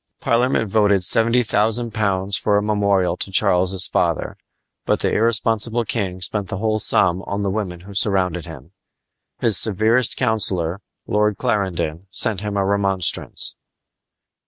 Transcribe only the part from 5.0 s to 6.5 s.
the irresponsible king spent